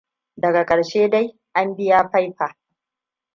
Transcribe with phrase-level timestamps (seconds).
[0.37, 2.57] Daga ƙarshe dai an biya piper.